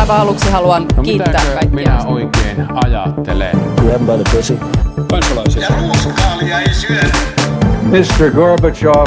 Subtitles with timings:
[0.00, 1.70] aivan aluksi haluan No kiittää kaikkia.
[1.70, 3.58] minä oikein ajattelen?
[3.76, 4.58] Grab by the pussy.
[5.10, 5.62] Kansalaisia.
[5.62, 7.08] Ja ruuskaalia ei syödä.
[7.82, 8.30] Mr.
[8.30, 9.06] Gorbachev,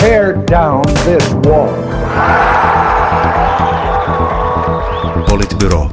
[0.00, 1.74] tear down this wall.
[5.30, 5.90] Politbyro.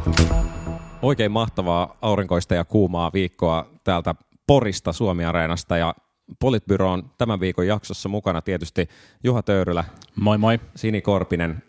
[1.01, 4.15] Oikein mahtavaa aurinkoista ja kuumaa viikkoa täältä
[4.47, 5.95] Porista Suomi-areenasta ja
[6.39, 8.89] Politbyro on tämän viikon jaksossa mukana tietysti
[9.23, 9.83] Juha Töyrylä,
[10.15, 10.59] Moi moi.
[10.75, 11.63] Sini Korpinen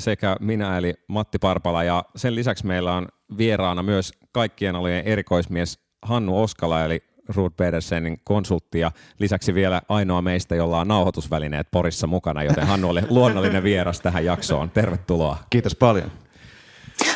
[0.00, 3.08] sekä minä eli Matti Parpala ja sen lisäksi meillä on
[3.38, 10.22] vieraana myös kaikkien alojen erikoismies Hannu Oskala eli Ruud Pedersenin konsultti ja lisäksi vielä ainoa
[10.22, 14.70] meistä, jolla on nauhoitusvälineet Porissa mukana, joten Hannu oli luonnollinen vieras tähän jaksoon.
[14.70, 15.38] Tervetuloa.
[15.50, 16.12] Kiitos paljon.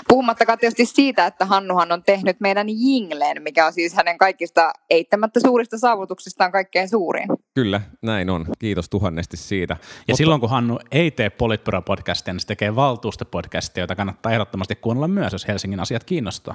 [0.08, 5.40] Puhumattakaan tietysti siitä, että Hannuhan on tehnyt meidän Jinglen, mikä on siis hänen kaikista eittämättä
[5.40, 7.28] suurista saavutuksistaan kaikkein suurin.
[7.54, 8.46] Kyllä, näin on.
[8.58, 9.74] Kiitos tuhannesti siitä.
[9.74, 14.74] Ja Mutta- silloin kun Hannu ei tee Politbyro-podcastia, niin se tekee valtuustopodcastia, jota kannattaa ehdottomasti
[14.74, 16.54] kuunnella myös, jos Helsingin asiat kiinnostaa.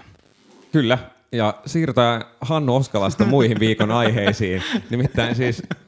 [0.71, 0.97] Kyllä,
[1.31, 4.63] ja siirrytään Hannu Oskalasta muihin viikon aiheisiin.
[4.89, 5.87] Nimittäin siis äh,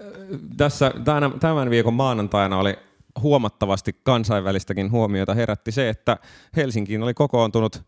[0.57, 2.75] tässä tämän, tämän viikon maanantaina oli
[3.21, 6.17] huomattavasti kansainvälistäkin huomiota herätti se, että
[6.55, 7.83] Helsinkiin oli kokoontunut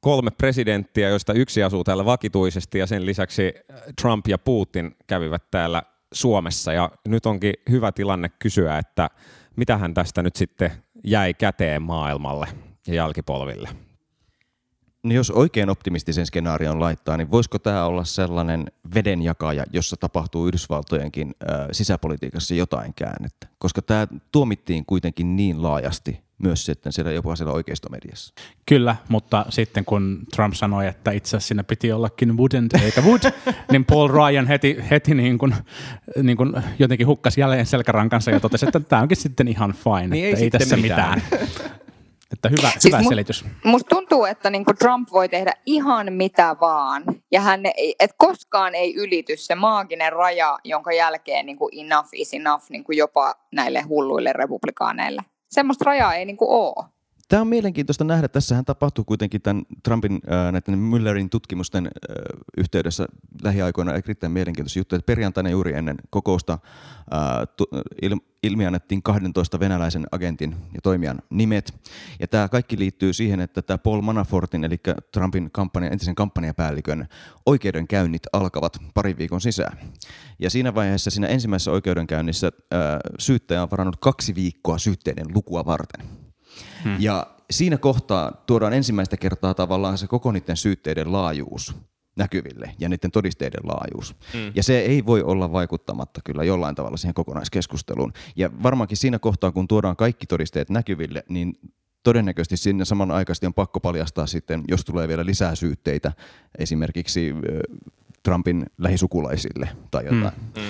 [0.00, 3.54] kolme presidenttiä, joista yksi asuu täällä vakituisesti ja sen lisäksi
[4.00, 9.10] Trump ja Putin kävivät täällä Suomessa ja nyt onkin hyvä tilanne kysyä, että
[9.56, 10.72] mitähän tästä nyt sitten
[11.04, 12.48] jäi käteen maailmalle
[12.86, 13.85] ja jälkipolville.
[15.06, 21.34] No jos oikein optimistisen skenaarion laittaa, niin voisiko tämä olla sellainen vedenjakaja, jossa tapahtuu Yhdysvaltojenkin
[21.50, 23.46] äh, sisäpolitiikassa jotain käännettä?
[23.58, 28.34] Koska tämä tuomittiin kuitenkin niin laajasti myös sitten siellä jopa siellä oikeistomediassa.
[28.66, 33.20] Kyllä, mutta sitten kun Trump sanoi, että itse asiassa siinä piti ollakin wouldn't eikä would,
[33.72, 35.54] niin Paul Ryan heti, heti niin kuin,
[36.22, 40.24] niin kuin jotenkin hukkasi jälleen selkärankansa ja totesi, että tämä onkin sitten ihan fine, Niin
[40.24, 41.22] ei että ei, sitten tässä mitään.
[41.24, 41.48] mitään.
[42.32, 43.44] että hyvä, Siis hyvä mu- selitys.
[43.64, 47.04] Musta tuntuu, että niinku Trump voi tehdä ihan mitä vaan.
[47.32, 52.34] Ja hän ei, et koskaan ei ylity se maaginen raja, jonka jälkeen niinku enough is
[52.34, 55.22] enough niinku jopa näille hulluille republikaaneille.
[55.50, 56.84] Semmoista rajaa ei niinku ole.
[57.28, 58.28] Tämä on mielenkiintoista nähdä.
[58.28, 60.20] Tässähän tapahtuu kuitenkin tämän Trumpin
[60.52, 61.90] näiden Müllerin tutkimusten
[62.56, 63.06] yhteydessä
[63.42, 65.00] lähiaikoina erittäin mielenkiintoisia juttuja.
[65.06, 67.66] Perjantaina juuri ennen kokousta äh, tu,
[68.02, 71.74] il, ilmiannettiin 12 venäläisen agentin ja toimijan nimet.
[72.20, 74.76] Ja tämä kaikki liittyy siihen, että tämä Paul Manafortin, eli
[75.12, 77.08] Trumpin kampanja, entisen kampanjapäällikön
[77.46, 79.78] oikeudenkäynnit alkavat parin viikon sisään.
[80.38, 82.50] Ja siinä vaiheessa siinä ensimmäisessä oikeudenkäynnissä
[83.18, 86.25] syyttäjä on varannut kaksi viikkoa syytteiden lukua varten.
[86.84, 86.96] Hmm.
[86.98, 91.74] Ja siinä kohtaa tuodaan ensimmäistä kertaa tavallaan se koko niiden syytteiden laajuus
[92.16, 94.16] näkyville ja niiden todisteiden laajuus.
[94.34, 94.52] Mm.
[94.54, 98.12] Ja se ei voi olla vaikuttamatta kyllä jollain tavalla siihen kokonaiskeskusteluun.
[98.36, 101.58] Ja varmaankin siinä kohtaa, kun tuodaan kaikki todisteet näkyville, niin
[102.02, 106.12] todennäköisesti sinne samanaikaisesti on pakko paljastaa sitten, jos tulee vielä lisää syytteitä
[106.58, 107.34] esimerkiksi
[108.22, 110.34] Trumpin lähisukulaisille tai jotain.
[110.56, 110.62] Mm.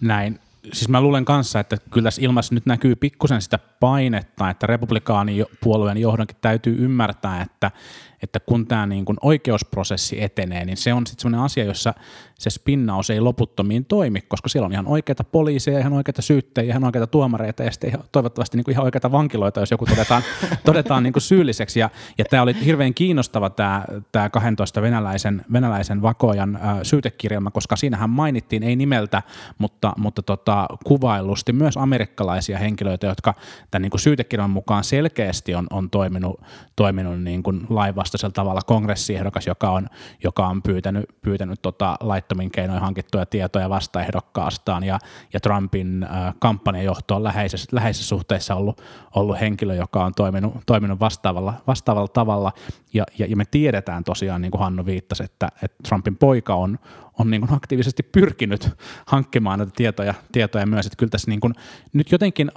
[0.00, 0.38] Näin.
[0.64, 5.98] Siis mä luulen kanssa, että kyllä tässä ilmassa nyt näkyy pikkusen sitä painetta, että republikaanipuolueen
[5.98, 7.70] johdonkin täytyy ymmärtää, että,
[8.22, 11.94] että kun tämä niin kuin oikeusprosessi etenee, niin se on sitten sellainen asia, jossa
[12.38, 16.84] se spinnaus ei loputtomiin toimi, koska siellä on ihan oikeita poliiseja, ihan oikeita syyttäjiä, ihan
[16.84, 20.22] oikeita tuomareita ja sitten ihan, toivottavasti niin kuin ihan oikeita vankiloita, jos joku todetaan,
[20.64, 21.80] todetaan niin kuin syylliseksi.
[21.80, 27.76] Ja, ja tämä oli hirveän kiinnostava tämä, tämä 12 venäläisen, venäläisen vakojan äh, syytekirjelmä, koska
[27.76, 29.22] siinähän mainittiin, ei nimeltä,
[29.58, 30.49] mutta, mutta tota,
[30.84, 33.34] kuvailusti myös amerikkalaisia henkilöitä, jotka
[33.70, 36.40] tämän niin kuin syytekirjan mukaan selkeästi on, on toiminut,
[36.76, 38.60] toiminut niin kuin lainvastaisella tavalla.
[38.66, 39.86] Kongressiehdokas, joka on,
[40.24, 44.84] joka on pyytänyt, pyytänyt tota laittomin keinoin hankittuja tietoja vastaehdokkaastaan.
[44.84, 44.98] Ja,
[45.32, 48.82] ja Trumpin äh, kampanjajohtoon läheisessä, läheisessä suhteessa ollut,
[49.14, 52.52] ollut henkilö, joka on toiminut, toiminut vastaavalla, vastaavalla tavalla
[52.94, 56.78] ja, ja, ja me tiedetään tosiaan, niin kuin Hannu viittasi, että, että Trumpin poika on,
[57.18, 58.70] on niin kuin aktiivisesti pyrkinyt
[59.06, 61.54] hankkimaan näitä tietoja, tietoja myös, että kyllä tässä niin kuin,
[61.92, 62.50] nyt jotenkin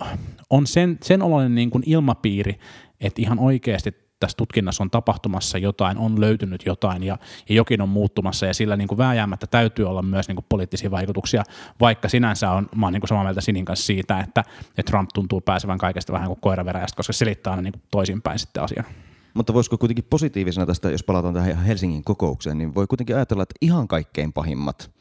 [0.50, 2.60] on sen, sen oloinen niin kuin ilmapiiri,
[3.02, 7.18] että ihan oikeasti tässä tutkinnassa on tapahtumassa jotain, on löytynyt jotain ja,
[7.50, 10.92] ja jokin on muuttumassa ja sillä niin kuin vääjäämättä täytyy olla myös niin kuin poliittisia
[10.92, 11.44] vaikutuksia,
[11.80, 15.10] vaikka sinänsä on, mä oon niin kuin samaa mieltä Sinin kanssa siitä, että, että Trump
[15.14, 18.86] tuntuu pääsevän kaikesta vähän kuin koiraveräjästä, koska se selittää aina niin kuin toisinpäin sitten asian.
[19.34, 23.56] Mutta voisiko kuitenkin positiivisena tästä, jos palataan tähän Helsingin kokoukseen, niin voi kuitenkin ajatella, että
[23.62, 24.92] ihan kaikkein pahimmat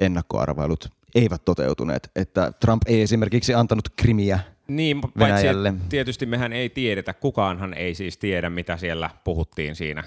[0.00, 2.10] ennakkoarvailut eivät toteutuneet.
[2.16, 4.38] Että Trump ei esimerkiksi antanut krimiä
[4.68, 5.74] Niin, paitsi Venäjälle.
[5.88, 10.04] tietysti mehän ei tiedetä, kukaanhan ei siis tiedä, mitä siellä puhuttiin siinä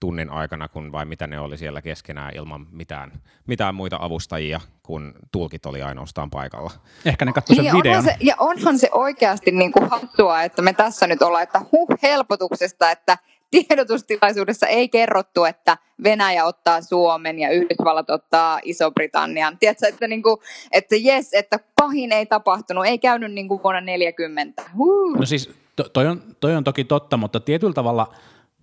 [0.00, 3.12] tunnin aikana, kun vai mitä ne oli siellä keskenään ilman mitään,
[3.46, 6.70] mitään muita avustajia, kun tulkit oli ainoastaan paikalla.
[7.04, 7.96] Ehkä ne katsoi sen Niin, videon.
[7.98, 11.60] onhan se, ja onhan se oikeasti niin kuin hassua, että me tässä nyt ollaan, että
[11.72, 13.18] huh helpotuksesta, että
[13.50, 19.58] tiedotustilaisuudessa ei kerrottu, että Venäjä ottaa Suomen ja Yhdysvallat ottaa Iso-Britannian.
[19.58, 20.36] Tiedätkö, että, niin kuin,
[20.72, 24.62] että jes, että pahin ei tapahtunut, ei käynyt niin kuin vuonna 40.
[24.76, 25.16] Huh.
[25.18, 28.14] No siis to- toi on, toi on toki totta, mutta tietyllä tavalla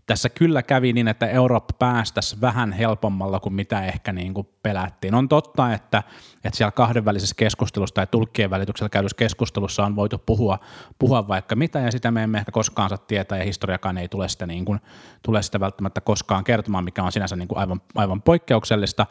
[0.05, 5.15] tässä kyllä kävi niin, että Eurooppa päästäisi vähän helpommalla kuin mitä ehkä niin kuin pelättiin.
[5.15, 6.03] On totta, että,
[6.43, 10.59] että siellä kahdenvälisessä keskustelussa tai tulkkien välityksellä käydyssä keskustelussa on voitu puhua,
[10.99, 14.29] puhua vaikka mitä, ja sitä me emme ehkä koskaan saa tietää, ja historiakaan ei tule
[14.29, 14.79] sitä, niin kuin,
[15.23, 19.05] tule sitä välttämättä koskaan kertomaan, mikä on sinänsä niin kuin aivan, aivan poikkeuksellista,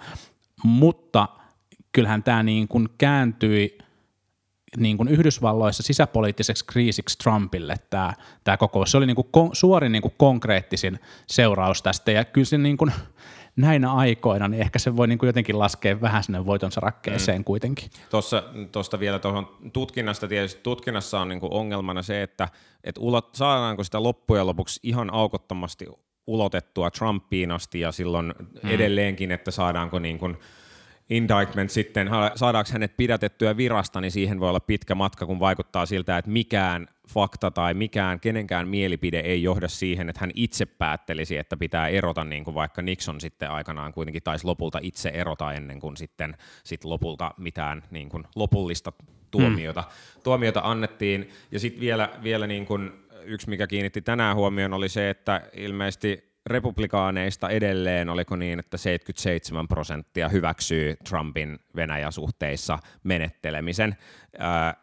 [0.65, 1.29] mutta
[1.93, 3.79] kyllähän tämä niin kuin kääntyi
[4.77, 8.13] niin kuin Yhdysvalloissa sisäpoliittiseksi kriisiksi Trumpille tämä,
[8.45, 8.91] tämä kokous.
[8.91, 12.77] Se oli niin kuin kon, suorin niin kuin konkreettisin seuraus tästä ja kyllä se niin
[12.77, 12.93] kuin,
[13.57, 17.45] näinä aikoina, niin ehkä se voi niin kuin jotenkin laskea vähän sinne voitonsa rakkeeseen mm.
[17.45, 17.91] kuitenkin.
[18.11, 18.43] Tuossa,
[18.73, 22.49] tuosta vielä tuohon tutkinnasta, tietysti tutkinnassa on niinku ongelmana se, että
[22.85, 25.87] et ulot, saadaanko sitä loppujen lopuksi ihan aukottomasti
[26.27, 28.69] ulotettua Trumpiin asti ja silloin mm.
[28.71, 30.37] edelleenkin, että saadaanko niin kuin
[31.11, 36.19] indictment sitten, saadaanko hänet pidätettyä virasta, niin siihen voi olla pitkä matka, kun vaikuttaa siltä,
[36.19, 41.57] että mikään fakta tai mikään kenenkään mielipide ei johda siihen, että hän itse päättelisi, että
[41.57, 45.97] pitää erota, niin kuin vaikka Nixon sitten aikanaan kuitenkin taisi lopulta itse erota ennen kuin
[45.97, 48.93] sitten sit lopulta mitään niin kuin lopullista
[49.31, 50.23] tuomiota, hmm.
[50.23, 51.31] tuomiota annettiin.
[51.53, 52.93] Ja sitten vielä, vielä niin kuin
[53.25, 59.69] yksi, mikä kiinnitti tänään huomioon, oli se, että ilmeisesti republikaaneista edelleen, oliko niin, että 77
[59.69, 63.97] prosenttia hyväksyy Trumpin Venäjä-suhteissa menettelemisen,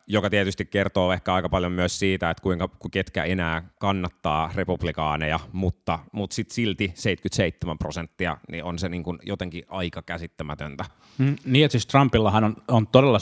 [0.07, 5.99] joka tietysti kertoo ehkä aika paljon myös siitä, että kuinka ketkä enää kannattaa republikaaneja, mutta,
[6.11, 10.85] mutta sit silti 77 prosenttia niin on se niin kuin jotenkin aika käsittämätöntä.
[11.17, 13.17] Mm, niin, että siis Trumpillahan on, on todella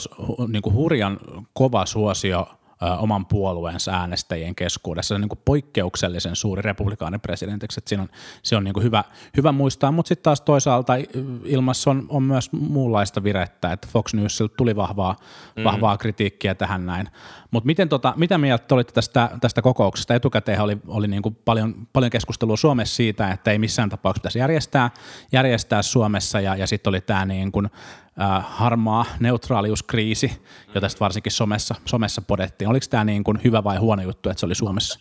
[0.48, 1.20] niin kuin hurjan
[1.52, 2.59] kova suosio
[2.98, 5.08] oman puolueensa äänestäjien keskuudessa.
[5.08, 8.08] Se on niin kuin poikkeuksellisen suuri republikaanin presidentiksi, että siinä on,
[8.42, 9.04] se on niin kuin hyvä,
[9.36, 10.92] hyvä muistaa, mutta sitten taas toisaalta
[11.44, 15.16] ilmassa on, on myös muunlaista virettä, että Fox Newsilta tuli vahvaa,
[15.56, 15.64] mm.
[15.64, 17.08] vahvaa kritiikkiä tähän näin.
[17.50, 20.14] Mutta miten tota, mitä mieltä olitte tästä, tästä kokouksesta?
[20.14, 24.38] Etukäteen oli, oli niin kuin paljon, paljon keskustelua Suomessa siitä, että ei missään tapauksessa pitäisi
[24.38, 24.90] järjestää,
[25.32, 27.70] järjestää Suomessa, ja, ja sitten oli tämä niin kuin,
[28.20, 30.42] äh, harmaa neutraaliuskriisi,
[30.74, 32.68] jota sitten varsinkin somessa, somessa podettiin.
[32.68, 34.98] Oliko tämä niin kuin hyvä vai huono juttu, että se oli Suomessa?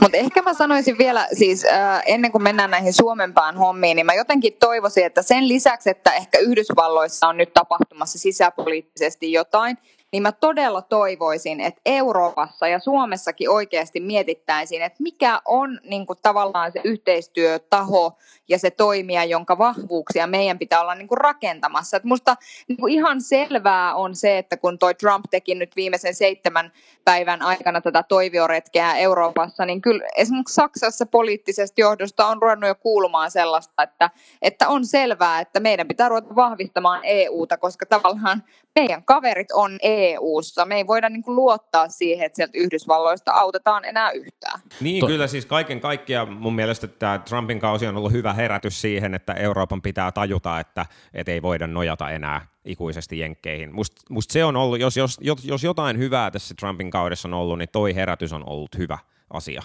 [0.00, 4.14] Mutta ehkä mä sanoisin vielä, siis äh, ennen kuin mennään näihin Suomenpään hommiin, niin mä
[4.14, 9.78] jotenkin toivoisin, että sen lisäksi, että ehkä Yhdysvalloissa on nyt tapahtumassa sisäpoliittisesti jotain,
[10.12, 16.18] niin mä todella toivoisin, että Euroopassa ja Suomessakin oikeasti mietittäisiin, että mikä on niin kuin,
[16.22, 18.18] tavallaan se yhteistyötaho
[18.48, 21.96] ja se toimija, jonka vahvuuksia meidän pitää olla niin kuin, rakentamassa.
[21.96, 22.36] Et musta
[22.68, 26.72] niin kuin, ihan selvää on se, että kun toi Trump teki nyt viimeisen seitsemän
[27.04, 33.30] päivän aikana tätä toivioretkeä Euroopassa, niin kyllä esimerkiksi Saksassa poliittisesta johdosta on ruvennut jo kuulumaan
[33.30, 34.10] sellaista, että,
[34.42, 38.42] että on selvää, että meidän pitää ruveta vahvistamaan EUta, koska tavallaan
[38.76, 40.64] meidän kaverit on EUssa.
[40.64, 44.60] Me ei voida niin kuin luottaa siihen, että sieltä Yhdysvalloista autetaan enää yhtään.
[44.80, 48.80] Niin, to- kyllä siis kaiken kaikkiaan mun mielestä tämä Trumpin kausi on ollut hyvä herätys
[48.80, 53.74] siihen, että Euroopan pitää tajuta, että et ei voida nojata enää ikuisesti jenkkeihin.
[53.74, 57.58] Musta must se on ollut, jos, jos, jos jotain hyvää tässä Trumpin kaudessa on ollut,
[57.58, 58.98] niin toi herätys on ollut hyvä
[59.30, 59.62] asia.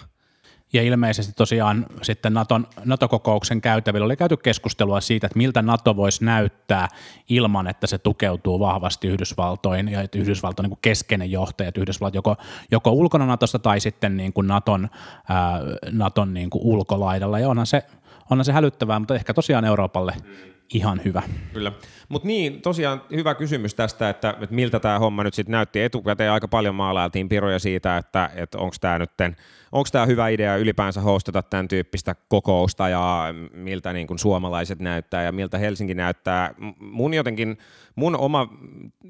[0.72, 6.24] Ja ilmeisesti tosiaan sitten Naton, NATO-kokouksen käytävillä oli käyty keskustelua siitä, että miltä NATO voisi
[6.24, 6.88] näyttää
[7.28, 12.14] ilman, että se tukeutuu vahvasti Yhdysvaltoihin ja että Yhdysvalto on niin keskeinen johtaja, että Yhdysvallat
[12.14, 12.36] joko,
[12.70, 14.88] joko ulkona Natosta tai sitten niin kuin Naton,
[15.28, 15.60] ää,
[15.90, 17.38] Naton niin kuin ulkolaidalla.
[17.38, 17.82] Ja onhan se,
[18.30, 20.14] onhan se hälyttävää, mutta ehkä tosiaan Euroopalle
[20.74, 21.22] ihan hyvä.
[21.52, 21.72] Kyllä.
[22.08, 25.82] Mutta niin, tosiaan hyvä kysymys tästä, että, että miltä tämä homma nyt sitten näytti.
[25.82, 29.10] Etukäteen aika paljon maalailtiin piroja siitä, että, että onko tämä nyt
[29.72, 35.22] onko tämä hyvä idea ylipäänsä hostata tämän tyyppistä kokousta ja miltä niin kuin suomalaiset näyttää
[35.22, 36.54] ja miltä Helsinki näyttää.
[36.80, 37.58] Mun jotenkin,
[37.96, 38.48] mun oma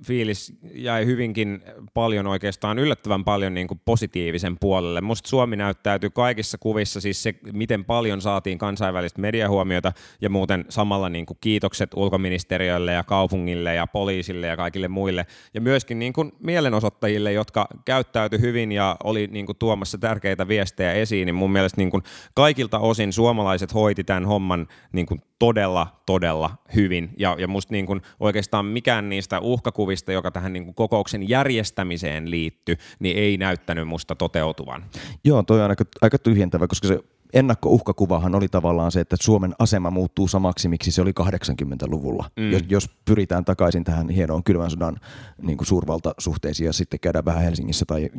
[0.06, 1.62] fiilis jäi hyvinkin
[1.94, 5.00] paljon oikeastaan yllättävän paljon niin kuin positiivisen puolelle.
[5.00, 11.08] Musta Suomi näyttäytyy kaikissa kuvissa, siis se miten paljon saatiin kansainvälistä mediahuomiota ja muuten samalla
[11.08, 16.32] niin kuin kiitokset ulkoministeriölle ja kaupungille ja poliisille ja kaikille muille ja myöskin niin kuin
[16.40, 21.80] mielenosoittajille, jotka käyttäytyi hyvin ja oli niin kuin tuomassa tärkeitä viestejä esiin, niin mun mielestä
[21.80, 22.02] niin kuin
[22.34, 27.10] kaikilta osin suomalaiset hoiti tämän homman niin kuin todella, todella hyvin.
[27.18, 32.30] Ja, ja musta niin kuin oikeastaan mikään niistä uhkakuvista, joka tähän niin kuin kokouksen järjestämiseen
[32.30, 34.84] liittyy, niin ei näyttänyt musta toteutuvan.
[35.24, 36.98] Joo, toi on aika, aika tyhjentävä, koska se
[37.32, 42.30] ennakkouhkakuvahan oli tavallaan se, että Suomen asema muuttuu samaksi, miksi se oli 80-luvulla.
[42.36, 42.50] Mm.
[42.50, 44.96] Jos, jos pyritään takaisin tähän hienoon kylmän sodan
[45.42, 48.10] niin kuin suurvaltasuhteisiin ja sitten käydään vähän Helsingissä tai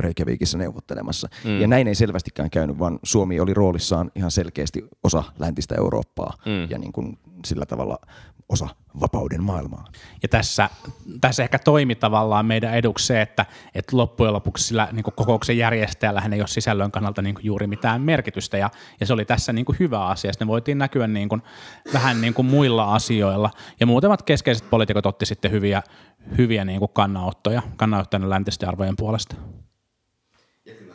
[0.00, 1.28] Reykjavikissa neuvottelemassa.
[1.44, 1.60] Mm.
[1.60, 6.70] Ja näin ei selvästikään käynyt, vaan Suomi oli roolissaan ihan selkeästi osa läntistä Eurooppaa mm.
[6.70, 7.98] ja niin kuin sillä tavalla
[8.48, 8.68] osa
[9.00, 9.84] vapauden maailmaa.
[10.22, 10.70] Ja tässä,
[11.20, 16.22] tässä ehkä toimi tavallaan meidän eduksi se, että, että loppujen lopuksi sillä niin kokouksen järjestäjällä
[16.32, 20.06] ei ole sisällön kannalta niin juuri mitään merkitystä, ja, ja se oli tässä niin hyvä
[20.06, 20.32] asia.
[20.32, 21.42] Sitten ne voitiin näkyä niin kuin,
[21.92, 23.50] vähän niin kuin muilla asioilla,
[23.80, 25.82] ja muutamat keskeiset poliitikot otti sitten hyviä,
[26.38, 29.36] hyviä niin kannanottoja, kannanottoja läntisten arvojen puolesta.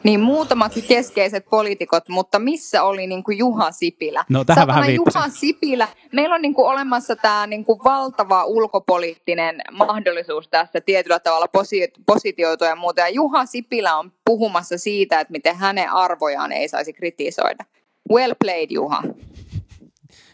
[0.04, 4.26] Niin muutamat keskeiset poliitikot, mutta missä oli niin kuin Juha Sipilä?
[4.30, 5.88] No tähän vähän Juha Sipilä.
[6.12, 11.94] Meillä on niin kuin olemassa tämä niin kuin valtava ulkopoliittinen mahdollisuus tässä tietyllä tavalla posi-
[12.06, 13.02] positioitua ja muuta.
[13.02, 17.66] Ja Juha Sipilä on puhumassa siitä, että miten hänen arvojaan ei saisi kritisoida.
[18.12, 19.04] Well played, Juha.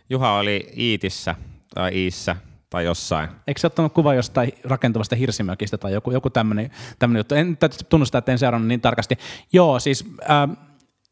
[0.09, 1.35] Juha oli Iitissä
[1.75, 2.35] tai Iissä
[2.69, 3.29] tai jossain.
[3.47, 6.71] Eikö se ottanut kuva jostain rakentavasta hirsimökistä tai joku, joku tämmöinen
[7.17, 7.35] juttu?
[7.35, 7.57] En
[7.89, 9.17] tunnusta, että en seurannut niin tarkasti.
[9.53, 10.57] Joo, siis äh,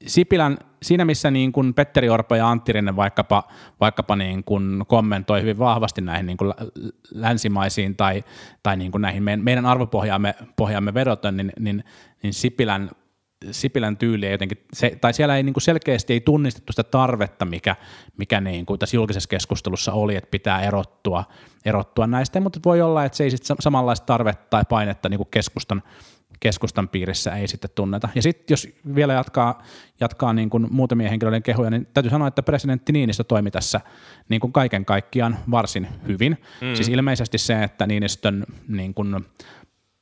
[0.05, 3.43] Sipilän, siinä missä niin kuin Petteri Orpo ja Antti Rinne vaikkapa,
[3.79, 6.53] vaikkapa niin kuin kommentoi hyvin vahvasti näihin niin kuin
[7.11, 8.23] länsimaisiin tai,
[8.63, 11.83] tai niin kuin näihin meidän, meidän arvopohjaamme pohjaamme vedoten, niin, niin,
[12.23, 12.91] niin Sipilän
[13.51, 17.75] Sipilän tyyliä jotenkin, se, tai siellä ei niin kuin selkeästi ei tunnistettu sitä tarvetta, mikä,
[18.17, 21.23] mikä niin kuin tässä julkisessa keskustelussa oli, että pitää erottua,
[21.65, 25.27] erottua näistä, mutta voi olla, että se ei sitten samanlaista tarvetta tai painetta niin kuin
[25.31, 25.83] keskustan,
[26.39, 28.09] keskustan piirissä ei sitten tunneta.
[28.15, 29.63] Ja sitten jos vielä jatkaa,
[29.99, 33.81] jatkaa niin kuin muutamien henkilöiden kehuja, niin täytyy sanoa, että presidentti Niinistö toimi tässä
[34.29, 36.37] niin kuin kaiken kaikkiaan varsin hyvin.
[36.61, 36.75] Mm.
[36.75, 39.25] Siis ilmeisesti se, että Niinistön niin kuin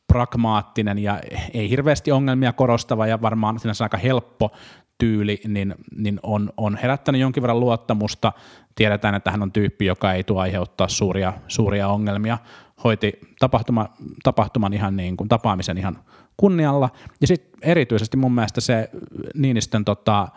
[0.08, 1.22] pragmaattinen ja
[1.54, 4.52] ei hirveästi ongelmia korostava ja varmaan sinänsä aika helppo
[4.98, 8.32] tyyli, niin, niin on, on herättänyt jonkin verran luottamusta.
[8.76, 12.38] Tiedetään, että hän on tyyppi, joka ei tuo aiheuttaa suuria, suuria ongelmia.
[12.84, 13.90] Hoiti tapahtuma,
[14.24, 16.00] tapahtuman ihan niin kuin, tapaamisen ihan
[16.38, 16.90] kunnialla.
[17.22, 18.90] Ja sitten erityisesti mun mielestä se
[19.34, 20.28] Niinistön tota,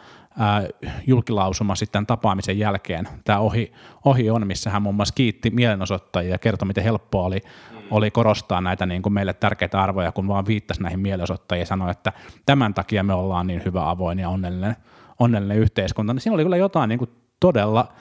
[1.07, 3.73] julkilausuma sitten tapaamisen jälkeen, tämä ohi,
[4.04, 7.42] ohi on, missä hän muun muassa kiitti mielenosoittajia ja kertoi, miten helppoa oli
[7.90, 11.90] oli korostaa näitä niin kuin meille tärkeitä arvoja, kun vaan viittasi näihin mielenosoittajiin ja sanoi,
[11.90, 12.12] että
[12.47, 14.76] tämän takia me ollaan niin hyvä, avoin ja onnellinen,
[15.18, 16.14] onnellinen yhteiskunta.
[16.14, 17.92] Niin siinä oli kyllä jotain niin kuin todella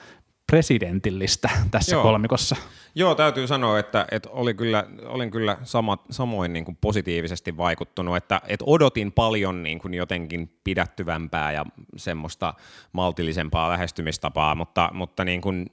[0.50, 2.02] presidentillistä tässä Joo.
[2.02, 2.56] kolmikossa.
[2.98, 8.16] Joo, täytyy sanoa, että, että oli kyllä, olin kyllä sama, samoin niin kuin positiivisesti vaikuttunut,
[8.16, 11.64] että, että odotin paljon niin kuin jotenkin pidättyvämpää ja
[11.96, 12.54] semmoista
[12.92, 15.66] maltillisempaa lähestymistapaa, mutta, mutta niin kuin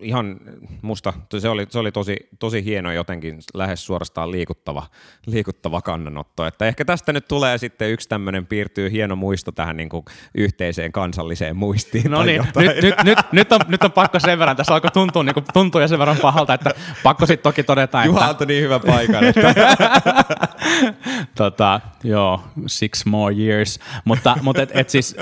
[0.00, 0.40] ihan
[0.82, 4.86] musta se oli, se oli tosi, tosi hieno jotenkin lähes suorastaan liikuttava,
[5.26, 9.88] liikuttava kannanotto, että ehkä tästä nyt tulee sitten yksi tämmöinen piirtyy hieno muisto tähän niin
[9.88, 12.10] kuin yhteiseen kansalliseen muistiin.
[12.10, 15.22] No niin, nyt, nyt, nyt, nyt, on, nyt on pakko sen verran, tässä alkoi tuntua,
[15.22, 16.71] niin kuin, tuntua ja sen verran pahalta, että
[17.02, 18.46] pakko sitten toki todeta, Juha että...
[18.46, 19.24] niin hyvä paikan.
[19.24, 19.54] Että...
[21.34, 23.80] tota, joo, six more years.
[24.04, 25.16] Mutta, mutta et, et siis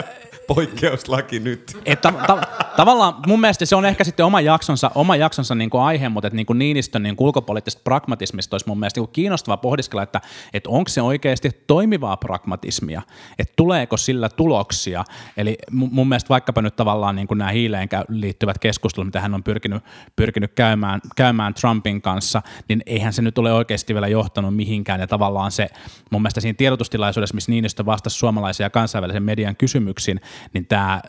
[0.54, 1.78] poikkeuslaki nyt.
[1.84, 2.42] Että ta-
[2.76, 6.26] tavallaan mun mielestä se on ehkä sitten oma jaksonsa, oma jaksonsa niin kuin aihe, mutta
[6.26, 10.20] että niin kuin Niinistön niin ulkopoliittisesta pragmatismista olisi mun mielestä niin kuin kiinnostava pohdiskella, että,
[10.52, 13.02] että onko se oikeasti toimivaa pragmatismia,
[13.38, 15.04] että tuleeko sillä tuloksia.
[15.36, 19.42] Eli mun mielestä vaikkapa nyt tavallaan niin kuin nämä hiileen liittyvät keskustelut, mitä hän on
[19.42, 19.84] pyrkinyt,
[20.16, 25.00] pyrkinyt käymään, käymään Trumpin kanssa, niin eihän se nyt ole oikeasti vielä johtanut mihinkään.
[25.00, 25.68] Ja tavallaan se
[26.10, 30.20] mun mielestä siinä tiedotustilaisuudessa, missä Niinistö vastasi suomalaisia kansainvälisen median kysymyksiin,
[30.52, 31.00] niin tämä,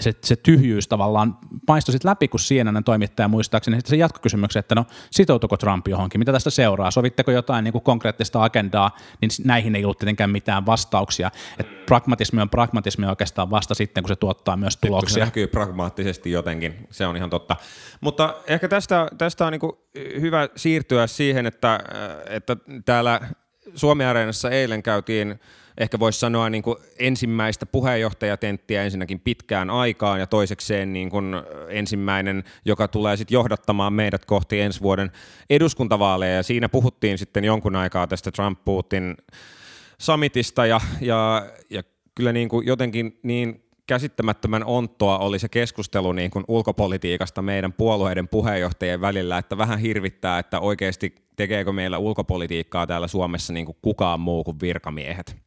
[0.00, 4.74] se, se tyhjyys tavallaan paistoi sitten läpi, kun CNN toimittaja muistaakseni sitten se jatkokysymyksen, että
[4.74, 9.76] no sitoutuko Trump johonkin, mitä tästä seuraa, sovitteko jotain niin kuin konkreettista agendaa, niin näihin
[9.76, 11.30] ei ollut tietenkään mitään vastauksia.
[11.58, 15.14] Et pragmatismi on pragmatismi oikeastaan vasta sitten, kun se tuottaa myös tuloksia.
[15.14, 17.56] Se näkyy pragmaattisesti jotenkin, se on ihan totta.
[18.00, 21.80] Mutta ehkä tästä, tästä on niin hyvä siirtyä siihen, että,
[22.26, 23.20] että täällä
[23.74, 25.40] Suomi-areenassa eilen käytiin
[25.78, 31.34] ehkä voisi sanoa niin kuin ensimmäistä puheenjohtajatenttiä ensinnäkin pitkään aikaan ja toisekseen niin kuin
[31.68, 35.10] ensimmäinen, joka tulee sitten johdattamaan meidät kohti ensi vuoden
[35.50, 36.34] eduskuntavaaleja.
[36.34, 39.16] Ja siinä puhuttiin sitten jonkun aikaa tästä Trump-Putin
[39.98, 41.82] summitista ja, ja, ja
[42.14, 48.28] kyllä niin kuin jotenkin niin käsittämättömän onttoa oli se keskustelu niin kuin ulkopolitiikasta meidän puolueiden
[48.28, 54.20] puheenjohtajien välillä, että vähän hirvittää, että oikeasti tekeekö meillä ulkopolitiikkaa täällä Suomessa niin kuin kukaan
[54.20, 55.45] muu kuin virkamiehet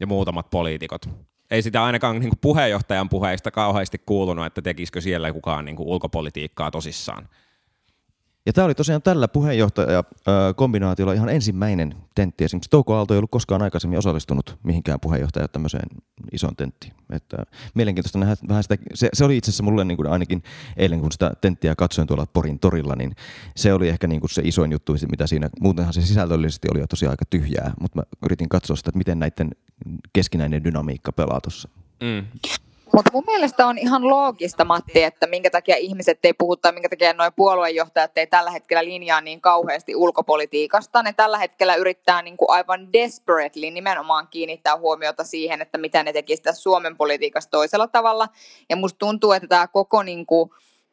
[0.00, 1.02] ja muutamat poliitikot.
[1.50, 5.88] Ei sitä ainakaan niin kuin puheenjohtajan puheista kauheasti kuulunut, että tekisikö siellä kukaan niin kuin
[5.88, 7.28] ulkopolitiikkaa tosissaan.
[8.46, 12.44] Ja tämä oli tosiaan tällä puheenjohtajakombinaatiolla ihan ensimmäinen tentti.
[12.44, 15.88] Esimerkiksi Touko Aalto ei ollut koskaan aikaisemmin osallistunut mihinkään puheenjohtajan tämmöiseen
[16.32, 16.92] isoon tenttiin.
[17.10, 17.36] Että
[17.74, 20.42] mielenkiintoista nähdä vähän sitä, se, se oli itse asiassa mulle niin kuin ainakin
[20.76, 23.12] eilen, kun sitä tenttiä katsoin tuolla Porin torilla, niin
[23.56, 26.86] se oli ehkä niin kuin se isoin juttu, mitä siinä, muutenhan se sisällöllisesti oli jo
[26.86, 29.50] tosiaan aika tyhjää, mutta mä yritin katsoa sitä, että miten näiden
[30.12, 31.68] keskinäinen dynamiikka pelaa tuossa.
[32.02, 32.26] Mm.
[32.96, 36.88] Mutta mun mielestä on ihan loogista, Matti, että minkä takia ihmiset ei puhu tai minkä
[36.88, 41.02] takia noin puoluejohtajat ei tällä hetkellä linjaa niin kauheasti ulkopolitiikasta.
[41.02, 46.12] Ne tällä hetkellä yrittää niin kuin aivan desperately nimenomaan kiinnittää huomiota siihen, että mitä ne
[46.12, 48.28] tekisivät Suomen politiikasta toisella tavalla.
[48.68, 50.50] Ja musta tuntuu, että tämä koko niin kuin,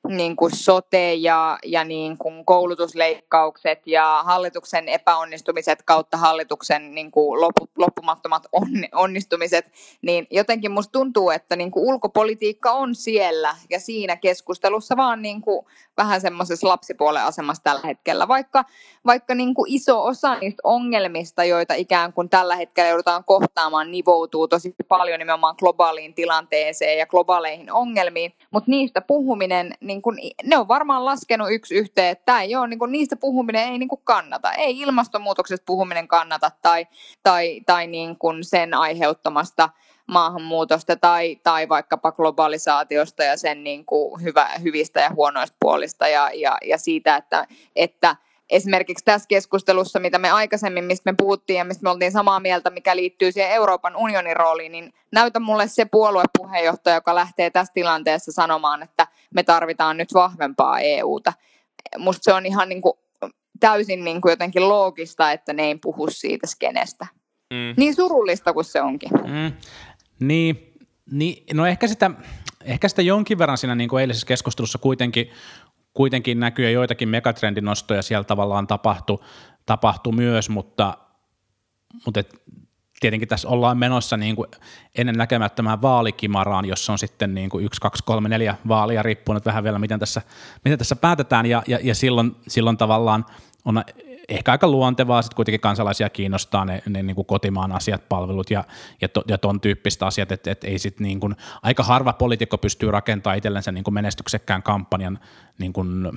[0.07, 7.41] niin kuin sote ja, ja niin kuin koulutusleikkaukset ja hallituksen epäonnistumiset kautta hallituksen niin kuin
[7.41, 13.79] loppu, loppumattomat on, onnistumiset, niin jotenkin musta tuntuu, että niin kuin ulkopolitiikka on siellä ja
[13.79, 15.65] siinä keskustelussa vaan niin kuin
[15.97, 18.63] vähän semmoisessa lapsipuolen asemassa tällä hetkellä, vaikka,
[19.05, 24.47] vaikka niin kuin iso osa niistä ongelmista, joita ikään kuin tällä hetkellä joudutaan kohtaamaan, nivoutuu
[24.47, 30.67] tosi paljon nimenomaan globaaliin tilanteeseen ja globaaleihin ongelmiin, mutta niistä puhuminen, niin kuin, ne on
[30.67, 34.51] varmaan laskenut yksi yhteen, että ei ole, niin kuin, niistä puhuminen ei niin kuin kannata,
[34.51, 36.87] ei ilmastonmuutoksesta puhuminen kannata tai,
[37.23, 39.69] tai, tai niin kuin sen aiheuttamasta
[40.07, 46.29] maahanmuutosta tai, tai vaikkapa globalisaatiosta ja sen niin kuin hyvä, hyvistä ja huonoista puolista ja,
[46.33, 48.15] ja, ja siitä, että, että
[48.49, 52.69] esimerkiksi tässä keskustelussa, mitä me aikaisemmin, mistä me puhuttiin ja mistä me oltiin samaa mieltä,
[52.69, 58.31] mikä liittyy siihen Euroopan unionin rooliin, niin näytä mulle se puoluepuheenjohtaja, joka lähtee tässä tilanteessa
[58.31, 61.33] sanomaan, että me tarvitaan nyt vahvempaa EUta.
[61.97, 62.93] Musta se on ihan niin kuin
[63.59, 67.07] täysin niin kuin jotenkin loogista, että ne ei puhu siitä skenestä.
[67.53, 67.73] Mm.
[67.77, 69.09] Niin surullista kuin se onkin.
[69.11, 69.53] Mm.
[70.19, 70.73] Niin,
[71.11, 72.11] niin, no ehkä sitä,
[72.63, 75.29] ehkä sitä jonkin verran siinä niin kuin eilisessä keskustelussa kuitenkin,
[75.93, 79.19] kuitenkin näkyy joitakin megatrendinostoja siellä tavallaan tapahtui,
[79.65, 80.97] tapahtui myös, mutta,
[82.05, 82.43] mutta et,
[82.99, 84.47] tietenkin tässä ollaan menossa niin kuin
[84.95, 89.45] ennen näkemättömään vaalikimaraan, jossa on sitten niin kuin yksi, kaksi, kolme, neljä vaalia, riippuu nyt
[89.45, 90.21] vähän vielä, miten tässä,
[90.65, 93.25] miten tässä päätetään, ja, ja, ja silloin, silloin tavallaan
[93.65, 93.83] on
[94.29, 98.63] ehkä aika luontevaa sitten kuitenkin kansalaisia kiinnostaa ne, ne niin kuin kotimaan asiat, palvelut ja,
[99.01, 102.57] ja, to, ja ton tyyppistä asiat, että et ei sit niin kuin, aika harva poliitikko
[102.57, 105.19] pystyy rakentamaan itsellensä niin kuin menestyksekkään kampanjan
[105.59, 106.11] niin kuin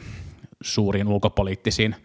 [0.62, 1.96] suuriin ulkopoliittisiin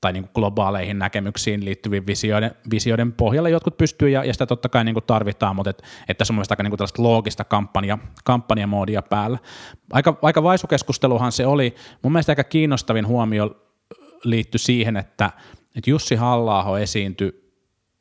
[0.00, 4.68] tai niin kuin globaaleihin näkemyksiin liittyviin visioiden, visioiden pohjalle jotkut pystyy ja, ja sitä totta
[4.68, 7.44] kai niin kuin tarvitaan, mutta et, että tässä on mielestäni aika niin kuin tällaista loogista
[7.44, 9.38] kampanja, kampanjamoodia päällä.
[9.92, 11.74] Aika, aika vaisukeskusteluhan se oli.
[12.02, 13.69] Mun mielestä aika kiinnostavin huomio
[14.24, 15.30] liittyi siihen, että,
[15.76, 17.40] että Jussi halla esiintyi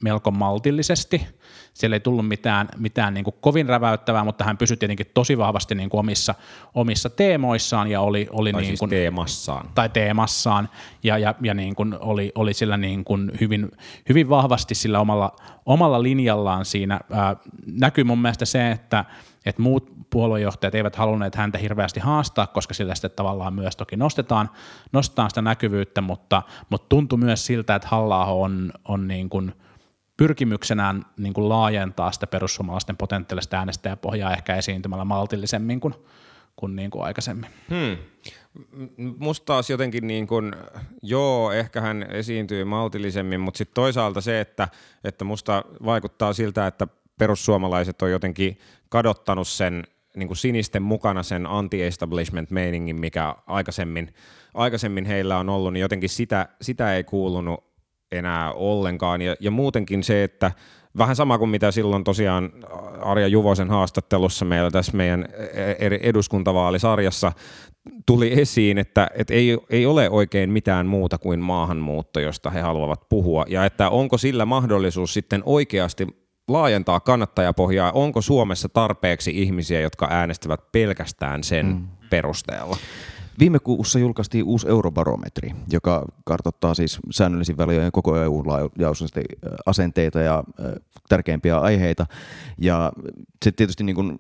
[0.02, 1.28] melko maltillisesti.
[1.74, 5.76] Siellä ei tullut mitään, mitään niin kuin kovin räväyttävää, mutta hän pysyi tietenkin tosi vahvasti
[5.76, 6.36] niin kuin omissa,
[6.76, 9.70] omissa teemoissaan ja oli, oli tai niin siis kuin, teemassaan.
[9.76, 10.70] Tai teemassaan
[11.04, 13.72] ja, ja, ja niin kuin oli, oli sillä niin kuin hyvin,
[14.10, 17.00] hyvin vahvasti sillä omalla, omalla linjallaan siinä.
[17.12, 19.06] Ää, näkyy mun mielestä se, että,
[19.46, 24.50] että muut puoluejohtajat eivät halunneet häntä hirveästi haastaa, koska sillä sitten tavallaan myös toki nostetaan,
[24.92, 29.54] nostetaan sitä näkyvyyttä, mutta, mutta tuntui myös siltä, että halla on, on niin kuin
[30.18, 35.94] pyrkimyksenään niin kuin laajentaa sitä perussuomalaisten potentiaalista äänestäjäpohjaa ehkä esiintymällä maltillisemmin kuin,
[36.56, 37.50] kuin, niin kuin aikaisemmin.
[37.70, 37.98] Hmm.
[39.18, 40.56] Musta taas jotenkin niin kuin,
[41.02, 44.68] joo, ehkä hän esiintyy maltillisemmin, mutta sitten toisaalta se, että,
[45.04, 48.58] että musta vaikuttaa siltä, että perussuomalaiset on jotenkin
[48.90, 49.84] kadottanut sen
[50.16, 54.14] niin kuin sinisten mukana sen anti-establishment-meiningin, mikä aikaisemmin,
[54.54, 57.64] aikaisemmin heillä on ollut, niin jotenkin sitä, sitä ei kuulunut
[58.12, 59.22] enää ollenkaan.
[59.22, 60.52] Ja, ja muutenkin se, että
[60.98, 62.52] vähän sama kuin mitä silloin tosiaan
[63.02, 65.26] Arja Juvosen haastattelussa meillä tässä meidän
[66.02, 67.32] eduskuntavaalisarjassa
[68.06, 73.10] tuli esiin, että, että ei, ei ole oikein mitään muuta kuin maahanmuutto, josta he haluavat
[73.10, 76.08] puhua, ja että onko sillä mahdollisuus sitten oikeasti
[76.50, 77.92] laajentaa kannattajapohjaa.
[77.92, 81.88] Onko Suomessa tarpeeksi ihmisiä, jotka äänestävät pelkästään sen mm.
[82.10, 82.78] perusteella?
[83.40, 89.22] Viime kuussa julkaistiin uusi eurobarometri, joka kartoittaa siis säännöllisin väliin koko EUn laajuisesti
[89.66, 90.44] asenteita ja
[91.10, 92.06] tärkeimpiä aiheita.
[92.58, 92.92] Ja
[93.46, 94.16] se tietysti niin kuin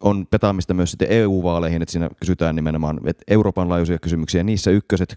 [0.00, 4.44] on petaamista myös sitten EU-vaaleihin, että siinä kysytään nimenomaan että Euroopan laajuisia kysymyksiä.
[4.44, 5.16] Niissä ykköset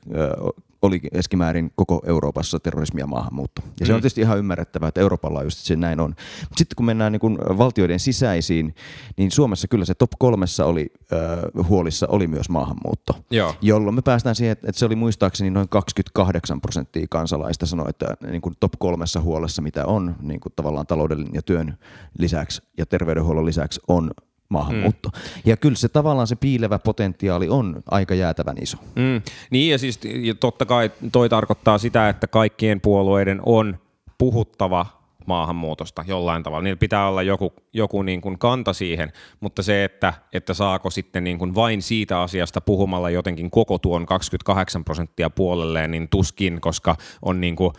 [0.84, 3.62] oli keskimäärin koko Euroopassa terrorismi ja maahanmuutto.
[3.80, 4.02] Ja se on mm.
[4.02, 6.10] tietysti ihan ymmärrettävää, että Euroopan laajuisesti se näin on.
[6.10, 8.76] Mutta sitten kun mennään niin kun valtioiden sisäisiin,
[9.18, 13.16] niin Suomessa kyllä se top kolmessa oli äh, huolissa oli myös maahanmuutto.
[13.32, 13.56] Joo.
[13.62, 18.42] Jolloin me päästään siihen, että se oli muistaakseni noin 28 prosenttia kansalaista sanoi, että niin
[18.42, 21.78] kun top kolmessa huolessa mitä on, niin kun tavallaan talouden ja työn
[22.18, 24.12] lisäksi ja terveydenhuollon lisäksi on
[24.54, 25.10] maahanmuutto.
[25.10, 25.42] Mm.
[25.46, 28.78] Ja kyllä se tavallaan se piilevä potentiaali on aika jäätävän iso.
[28.96, 29.22] Mm.
[29.50, 33.78] Niin ja siis ja totta kai toi tarkoittaa sitä, että kaikkien puolueiden on
[34.18, 34.86] puhuttava
[35.26, 36.64] maahanmuutosta jollain tavalla.
[36.64, 41.24] Niillä pitää olla joku, joku niin kuin kanta siihen, mutta se, että, että saako sitten
[41.24, 46.96] niin kuin vain siitä asiasta puhumalla jotenkin koko tuon 28 prosenttia puolelleen, niin tuskin, koska
[47.22, 47.74] on niin kuin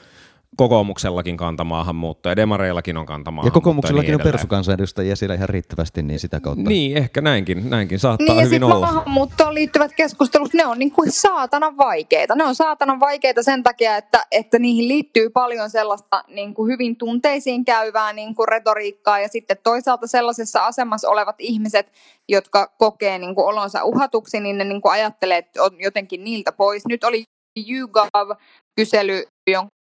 [0.57, 6.03] kokoomuksellakin kanta maahanmuutto ja demareillakin on kanta Ja kokoomuksellakin niin on persukansanedustajia siellä ihan riittävästi,
[6.03, 6.69] niin sitä kautta.
[6.69, 8.87] Niin, ehkä näinkin, näinkin saattaa niin, hyvin ja olla.
[8.87, 12.35] maahanmuuttoon liittyvät keskustelut, ne on niin kuin saatanan vaikeita.
[12.35, 16.97] Ne on saatanan vaikeita sen takia, että, että niihin liittyy paljon sellaista niin kuin hyvin
[16.97, 21.93] tunteisiin käyvää niin kuin retoriikkaa ja sitten toisaalta sellaisessa asemassa olevat ihmiset,
[22.29, 26.53] jotka kokee niin kuin olonsa uhatuksi, niin ne niin kuin ajattelee, että on jotenkin niiltä
[26.53, 26.83] pois.
[26.89, 27.25] Nyt oli
[27.57, 29.74] YouGov-kysely, jonka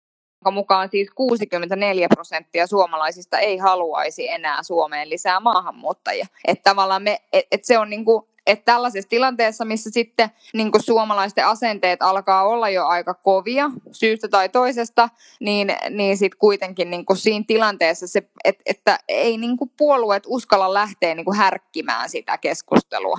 [0.41, 6.27] jonka mukaan siis 64 prosenttia suomalaisista ei haluaisi enää Suomeen lisää maahanmuuttajia.
[6.47, 11.45] Että tavallaan me, et, et se on niinku, että tällaisessa tilanteessa, missä sitten niin suomalaisten
[11.45, 17.45] asenteet alkaa olla jo aika kovia syystä tai toisesta, niin, niin sitten kuitenkin niin siinä
[17.47, 23.17] tilanteessa se, et, että ei niin puolueet uskalla lähteä niin härkkimään sitä keskustelua.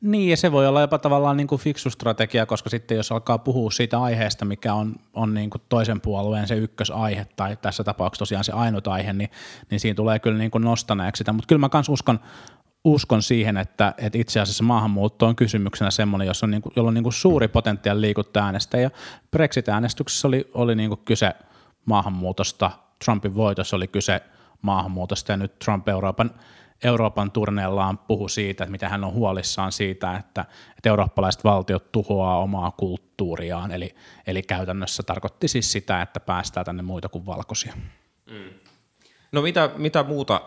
[0.00, 3.38] Niin, ja se voi olla jopa tavallaan niin kuin fiksu strategia, koska sitten jos alkaa
[3.38, 8.18] puhua siitä aiheesta, mikä on, on niin kuin toisen puolueen se ykkösaihe, tai tässä tapauksessa
[8.18, 9.30] tosiaan se ainut aihe, niin,
[9.70, 11.32] niin siinä tulee kyllä niin kuin nostaneeksi sitä.
[11.32, 12.20] Mutta kyllä mä myös uskon,
[12.84, 16.88] uskon siihen, että, että itse asiassa maahanmuutto on kysymyksenä semmoinen, jossa on, niin kuin, jolla
[16.88, 18.78] on niin kuin suuri potentiaali liikuttaa äänestä.
[18.78, 18.90] Ja
[19.30, 21.32] Brexit-äänestyksessä oli, oli niin kuin kyse
[21.84, 22.70] maahanmuutosta,
[23.04, 24.20] Trumpin voitossa oli kyse
[24.62, 26.30] maahanmuutosta, ja nyt Trump Euroopan
[26.84, 30.44] Euroopan turneellaan puhu siitä, että mitä hän on huolissaan siitä, että,
[30.76, 33.94] että eurooppalaiset valtiot tuhoaa omaa kulttuuriaan, eli,
[34.26, 37.74] eli käytännössä tarkoitti siis sitä, että päästään tänne muita kuin valkoisia.
[38.30, 38.50] Mm.
[39.32, 40.40] No mitä, mitä muuta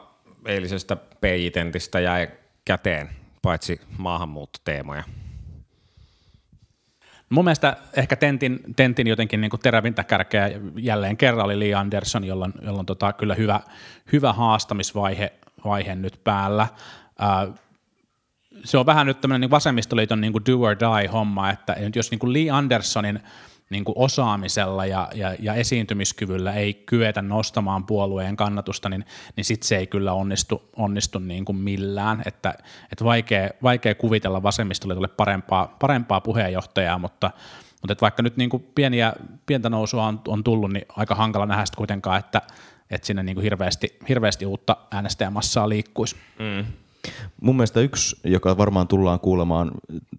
[0.45, 2.27] eilisestä PJ-tentistä jäi
[2.65, 3.09] käteen,
[3.41, 5.03] paitsi maahanmuuttoteemoja?
[7.29, 12.53] Mun mielestä ehkä Tentin, tentin jotenkin niin terävintä kärkeä jälleen kerran oli Lee Anderson, jolloin,
[12.61, 13.59] jolloin tota, kyllä hyvä,
[14.11, 15.33] hyvä haastamisvaihe
[15.65, 16.67] vaihe nyt päällä.
[18.65, 22.33] se on vähän nyt tämmöinen niin vasemmistoliiton niin do or die homma, että jos niin
[22.33, 23.19] Lee Andersonin
[23.73, 29.05] niin kuin osaamisella ja, ja, ja esiintymiskyvyllä ei kyetä nostamaan puolueen kannatusta, niin,
[29.35, 32.23] niin sitten se ei kyllä onnistu, onnistu niin kuin millään.
[32.25, 32.53] Että,
[32.91, 37.31] että vaikea, vaikea kuvitella vasemmistoliitolle parempaa, parempaa puheenjohtajaa, mutta,
[37.81, 39.13] mutta vaikka nyt niin kuin pieniä,
[39.45, 42.41] pientä nousua on, on tullut, niin aika hankala nähdä sitä kuitenkaan, että,
[42.91, 46.15] että sinne niin kuin hirveästi, hirveästi uutta äänestäjämassaa liikkuisi.
[46.39, 46.82] Mm.
[47.41, 49.71] Mun mielestä yksi, joka varmaan tullaan kuulemaan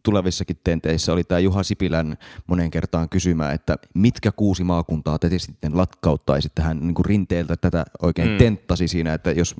[0.03, 2.17] tulevissakin tenteissä, oli tämä Juha Sipilän
[2.47, 6.63] monen kertaan kysymä, että mitkä kuusi maakuntaa te sitten latkauttaisitte.
[6.63, 8.39] Hän niin kuin rinteeltä tätä oikein mm.
[8.39, 9.55] tenttasi siinä, että jos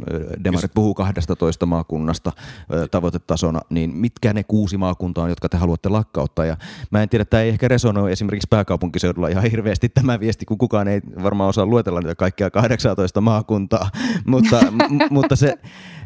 [0.45, 0.71] demarit jos...
[0.75, 2.33] puhuu 12 maakunnasta
[2.91, 6.45] tavoitetasona, niin mitkä ne kuusi maakuntaa on, jotka te haluatte lakkauttaa.
[6.45, 6.57] Ja
[6.91, 10.59] mä en tiedä, että tämä ei ehkä resonoi esimerkiksi pääkaupunkiseudulla ihan hirveästi tämä viesti, kun
[10.59, 13.91] kukaan ei varmaan osaa luetella niitä kaikkia 18 maakuntaa,
[14.27, 15.59] mutta, m- mutta, se,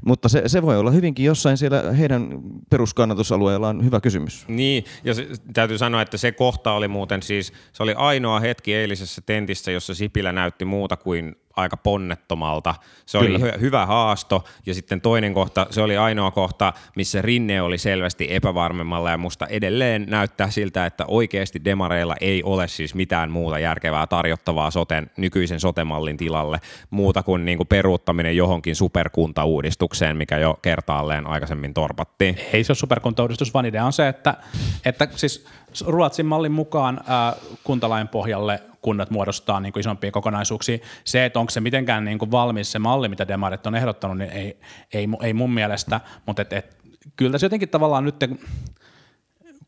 [0.04, 2.28] mutta se, se voi olla hyvin hyvinkin jossain siellä heidän
[2.70, 4.44] peruskannatusalueellaan hyvä kysymys.
[4.48, 8.74] Niin, ja se, täytyy sanoa, että se kohta oli muuten siis, se oli ainoa hetki
[8.74, 12.74] eilisessä tentissä, jossa Sipilä näytti muuta kuin aika ponnettomalta.
[13.06, 13.38] Se Kyllä.
[13.38, 17.78] oli hy- hyvä haasto ja sitten toinen kohta, se oli ainoa kohta, missä Rinne oli
[17.78, 23.58] selvästi epävarmemmalla ja musta edelleen näyttää siltä, että oikeasti demareilla ei ole siis mitään muuta
[23.58, 30.58] järkevää tarjottavaa soten, nykyisen sotemallin tilalle muuta kuin, niin kuin peruuttaminen johonkin superkuntauudistukseen, mikä jo
[30.62, 32.36] kertaalleen aikaisemmin torpattiin.
[32.52, 34.34] Ei se ole superkuntauudistus, vaan idea on se, että,
[34.84, 35.46] että siis
[35.86, 37.32] Ruotsin mallin mukaan ää,
[37.64, 40.78] kuntalain pohjalle kunnat muodostaa niin kuin isompia kokonaisuuksia.
[41.04, 44.30] Se, että onko se mitenkään niin kuin valmis se malli, mitä demarit on ehdottanut, niin
[44.30, 44.60] ei,
[44.92, 46.78] ei, ei mun mielestä, mutta et, et,
[47.16, 48.16] kyllä tässä jotenkin tavallaan nyt,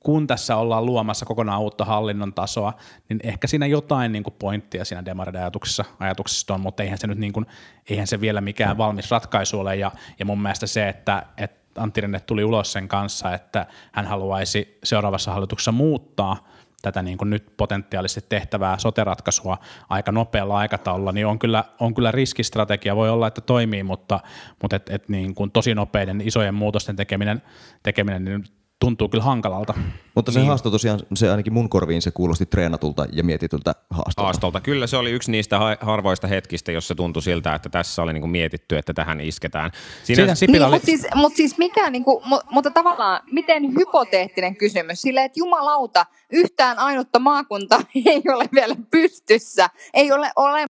[0.01, 2.73] kun tässä ollaan luomassa kokonaan uutta hallinnon tasoa,
[3.09, 7.07] niin ehkä siinä jotain niin kuin pointtia siinä demariden ajatuksessa, ajatuksessa on, mutta eihän se
[7.07, 7.47] nyt niin kuin,
[7.91, 12.01] eihän se vielä mikään valmis ratkaisu ole, ja, ja mun mielestä se, että, että Antti
[12.01, 16.37] Rinne tuli ulos sen kanssa, että hän haluaisi seuraavassa hallituksessa muuttaa–
[16.83, 22.11] tätä niin kuin nyt potentiaalisesti tehtävää soteratkaisua aika nopealla aikataululla, niin on kyllä, on kyllä
[22.11, 22.97] riskistrategia.
[22.97, 24.21] Voi olla, että toimii, mutta,
[24.63, 27.43] mutta et, et niin kuin tosi nopeiden isojen muutosten tekeminen,
[27.83, 28.45] tekeminen niin
[28.81, 29.75] tuntuu kyllä hankalalta.
[30.15, 30.49] Mutta se niin.
[30.49, 34.23] haasto tosiaan, se ainakin mun korviin se kuulosti treenatulta ja mietityltä haastolta.
[34.23, 34.61] haastolta.
[34.61, 38.79] Kyllä se oli yksi niistä harvoista hetkistä, jossa tuntui siltä, että tässä oli niinku mietitty,
[38.79, 39.71] että tähän isketään.
[40.05, 40.35] Siinä...
[40.35, 40.73] Siinä niin, oli...
[40.73, 46.79] mutta, siis, mutta siis mikä, niinku, mutta tavallaan miten hypoteettinen kysymys, sille että jumalauta, yhtään
[46.79, 50.67] ainutta maakunta ei ole vielä pystyssä, ei ole ole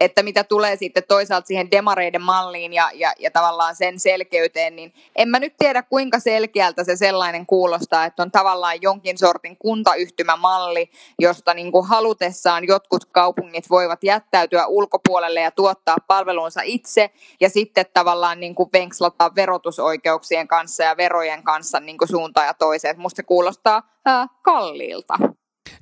[0.00, 4.94] että mitä tulee sitten toisaalta siihen demareiden malliin ja, ja, ja tavallaan sen selkeyteen, niin
[5.16, 10.90] en mä nyt tiedä kuinka selkeältä se sellainen kuulostaa, että on tavallaan jonkin sortin kuntayhtymämalli,
[11.18, 17.86] josta niin kuin halutessaan jotkut kaupungit voivat jättäytyä ulkopuolelle ja tuottaa palvelunsa itse ja sitten
[17.94, 23.00] tavallaan niin kuin venkslata verotusoikeuksien kanssa ja verojen kanssa niin kuin suuntaan ja toiseen.
[23.00, 25.14] Musta se kuulostaa ää, kalliilta.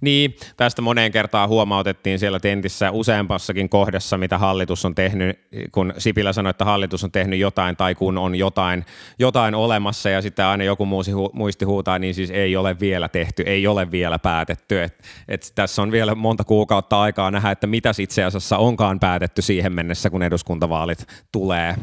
[0.01, 5.39] Niin, tästä moneen kertaan huomautettiin siellä tentissä useampassakin kohdassa, mitä hallitus on tehnyt,
[5.73, 8.85] kun Sipilä sanoi, että hallitus on tehnyt jotain tai kun on jotain,
[9.19, 13.09] jotain olemassa ja sitten aina joku muusi hu, muisti huutaa, niin siis ei ole vielä
[13.09, 14.83] tehty, ei ole vielä päätetty.
[14.83, 19.43] Et, et tässä on vielä monta kuukautta aikaa nähdä, että mitä itse asiassa onkaan päätetty
[19.43, 21.75] siihen mennessä, kun eduskuntavaalit tulee.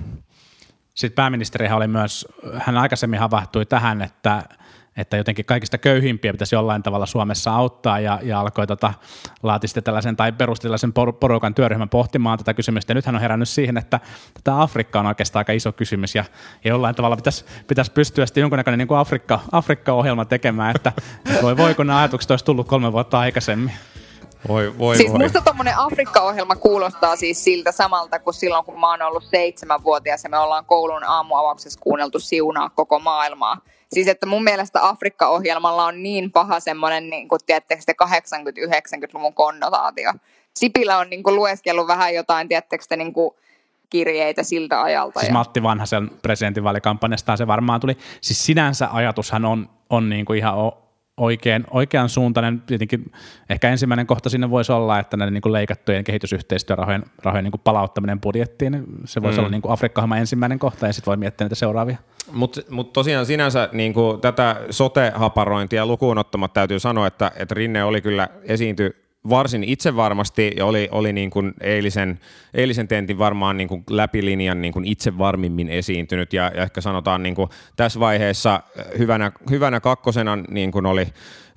[0.93, 4.43] Sitten pääministerihän oli myös, hän aikaisemmin havahtui tähän, että
[4.97, 8.93] että jotenkin kaikista köyhimpiä pitäisi jollain tavalla Suomessa auttaa ja, ja alkoi tota,
[9.43, 12.91] laati sitten tällaisen tai perusti tällaisen porukan työryhmän pohtimaan tätä kysymystä.
[12.91, 13.99] Ja nyt hän on herännyt siihen, että
[14.33, 16.25] tätä Afrikka on oikeastaan aika iso kysymys ja,
[16.63, 20.91] ja jollain tavalla pitäisi, pitäisi pystyä sitten jonkunnäköinen niin kuin Afrikka, Afrikka-ohjelma tekemään, että
[21.41, 23.73] voi, voi kun nämä ajatukset olisi tullut kolme vuotta aikaisemmin.
[24.47, 25.19] Voi, voi, siis voi.
[25.19, 30.29] musta tuommoinen Afrikka-ohjelma kuulostaa siis siltä samalta kuin silloin, kun mä oon ollut seitsemänvuotias ja
[30.29, 33.57] me ollaan koulun aamuavauksessa kuunneltu siunaa koko maailmaa.
[33.93, 40.13] Siis että mun mielestä Afrikka-ohjelmalla on niin paha semmoinen, niin kuin tiedättekö te, 80-90-luvun konnotaatio.
[40.55, 43.31] Sipilä on niin kuin lueskellut vähän jotain, tiedättekö te, niin kuin
[43.89, 45.19] kirjeitä siltä ajalta.
[45.19, 45.31] Siis.
[45.31, 47.97] Matti Vanhasen presidentinvaalikampanjastaan se varmaan tuli.
[48.21, 50.55] Siis sinänsä ajatushan on, on niin kuin ihan
[51.17, 52.61] oikein, oikean suuntainen.
[52.61, 53.11] Tietenkin
[53.49, 57.61] ehkä ensimmäinen kohta sinne voisi olla, että näiden niin kuin leikattujen kehitysyhteistyörahojen rahojen niin kuin
[57.63, 59.39] palauttaminen budjettiin, se voisi mm.
[59.39, 61.97] olla niin kuin afrikka ensimmäinen kohta ja sitten voi miettiä niitä seuraavia.
[62.31, 67.83] Mutta mut tosiaan sinänsä niin kuin tätä sote-haparointia lukuun ottamatta täytyy sanoa, että, että Rinne
[67.83, 72.19] oli kyllä esiinty varsin itsevarmasti ja oli, oli niin kuin eilisen,
[72.53, 76.33] eilisen tentin varmaan niin kuin läpilinjan niin kuin itse varmimmin esiintynyt.
[76.33, 78.63] Ja, ja ehkä sanotaan niin kuin tässä vaiheessa
[78.97, 81.07] hyvänä, hyvänä kakkosena niin kuin oli,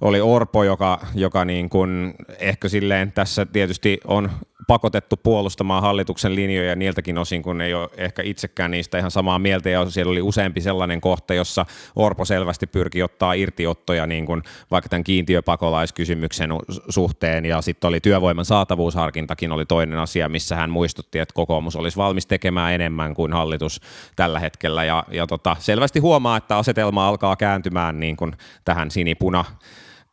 [0.00, 4.30] oli Orpo, joka, joka niin kuin ehkä silleen tässä tietysti on
[4.66, 9.70] pakotettu puolustamaan hallituksen linjoja niiltäkin osin, kun ei ole ehkä itsekään niistä ihan samaa mieltä,
[9.70, 14.88] ja siellä oli useampi sellainen kohta, jossa Orpo selvästi pyrki ottaa irtiottoja niin kuin vaikka
[14.88, 16.50] tämän kiintiöpakolaiskysymyksen
[16.88, 21.96] suhteen, ja sitten oli työvoiman saatavuusharkintakin oli toinen asia, missä hän muistutti, että kokoomus olisi
[21.96, 23.80] valmis tekemään enemmän kuin hallitus
[24.16, 28.32] tällä hetkellä, ja, ja tota, selvästi huomaa, että asetelma alkaa kääntymään niin kuin
[28.64, 29.44] tähän sinipuna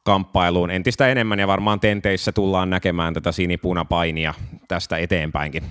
[0.04, 4.34] kamppailuun entistä enemmän ja varmaan tenteissä tullaan näkemään tätä sinipuna-painia
[4.68, 5.64] tästä eteenpäinkin.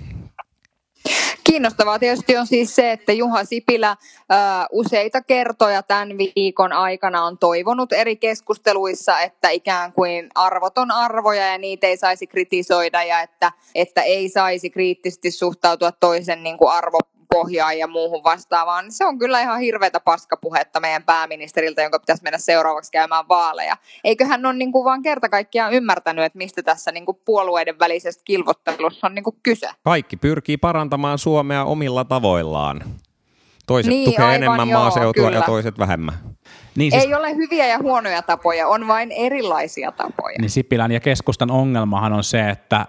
[1.43, 4.35] Kiinnostavaa tietysti on siis se, että Juha Sipilä ö,
[4.71, 11.57] useita kertoja tämän viikon aikana on toivonut eri keskusteluissa, että ikään kuin arvoton arvoja ja
[11.57, 16.97] niitä ei saisi kritisoida ja että, että ei saisi kriittisesti suhtautua toisen niin kuin arvo,
[17.33, 22.23] pohjaan ja muuhun vastaavaan, niin se on kyllä ihan hirveätä paskapuhetta meidän pääministeriltä, jonka pitäisi
[22.23, 23.77] mennä seuraavaksi käymään vaaleja.
[24.03, 27.79] Eikö hän ole niin kuin vaan kerta kaikkiaan ymmärtänyt, että mistä tässä niin kuin puolueiden
[27.79, 29.69] välisestä kilvottelussa on niin kuin kyse?
[29.83, 32.81] Kaikki pyrkii parantamaan Suomea omilla tavoillaan.
[33.67, 35.37] Toiset Niin, tukee aivan enemmän joo, maaseutua kyllä.
[35.37, 36.15] ja toiset vähemmän.
[36.75, 40.35] Niin, Ei ole hyviä ja huonoja tapoja, on vain erilaisia tapoja.
[40.39, 42.85] niin Sipilän ja keskustan ongelmahan on se, että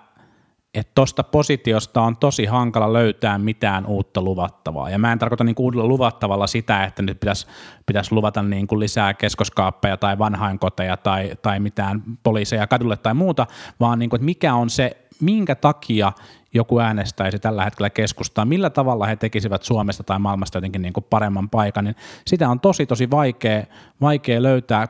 [0.75, 4.91] että tuosta positiosta on tosi hankala löytää mitään uutta luvattavaa.
[4.91, 7.47] Ja mä en tarkoita niin uudella luvattavalla sitä, että nyt pitäisi,
[7.87, 13.47] pitäisi luvata niin kuin lisää keskoskaappeja tai vanhainkoteja tai, tai mitään poliiseja kadulle tai muuta,
[13.81, 16.13] vaan niin kuin, että mikä on se, minkä takia
[16.55, 21.07] joku äänestäisi tällä hetkellä keskustaa, millä tavalla he tekisivät Suomesta tai maailmasta jotenkin niin kuin
[21.11, 23.65] paremman paikan, niin sitä on tosi tosi vaikea,
[24.01, 24.89] vaikea löytää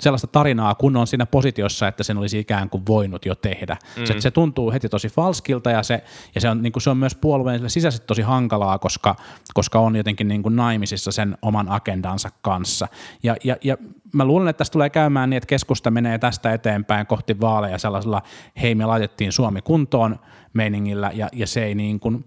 [0.00, 3.76] sellaista tarinaa, kun on siinä positiossa, että sen olisi ikään kuin voinut jo tehdä.
[3.96, 4.04] Mm.
[4.04, 6.96] Se, se tuntuu heti tosi falskilta ja se, ja se, on, niin kuin, se on
[6.96, 9.16] myös puolueen sisäisesti tosi hankalaa, koska,
[9.54, 12.88] koska on jotenkin niin kuin naimisissa sen oman agendansa kanssa.
[13.22, 13.76] Ja, ja, ja
[14.12, 18.22] mä luulen, että tässä tulee käymään niin, että keskusta menee tästä eteenpäin kohti vaaleja sellaisella
[18.62, 20.18] hei me laitettiin Suomi kuntoon
[20.52, 22.24] meiningillä ja, ja se, ei niin kuin,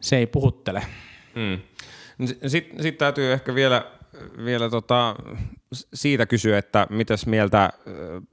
[0.00, 0.82] se ei puhuttele.
[1.34, 1.58] Mm.
[2.46, 3.84] Sitten sit täytyy ehkä vielä,
[4.44, 5.16] vielä tota,
[5.94, 7.70] siitä kysyä, että mitäs mieltä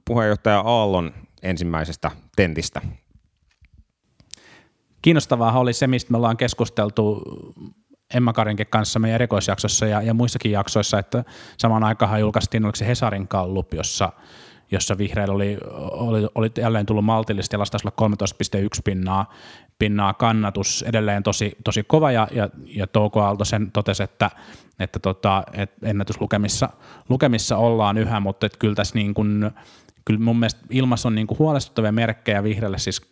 [0.04, 2.80] puheenjohtaja Aallon ensimmäisestä tentistä?
[5.02, 7.22] Kiinnostavaa oli se, mistä me ollaan keskusteltu
[8.14, 11.24] Emma Karinkin kanssa meidän erikoisjaksossa ja, ja muissakin jaksoissa, että
[11.58, 14.12] samaan aikaan julkaistiin, oliko se Hesarin kallup, jossa,
[14.70, 15.58] jossa vihreillä oli,
[15.90, 18.18] oli, oli jälleen tullut maltillisesti ja taisi olla
[18.66, 19.32] 13,1 pinnaa,
[19.78, 24.30] pinnaa kannatus, edelleen tosi, tosi kova ja, ja, ja Touko Aalto sen totesi, että,
[24.78, 26.68] että, tota, että ennätyslukemissa
[27.08, 29.50] lukemissa ollaan yhä, mutta että kyllä tässä niin kuin,
[30.04, 33.10] kyllä mun mielestä ilmassa on niin kuin huolestuttavia merkkejä vihreälle, siis